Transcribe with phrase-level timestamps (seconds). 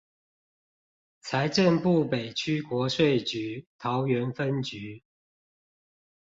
[1.23, 5.03] 財政部北區國稅局桃園分局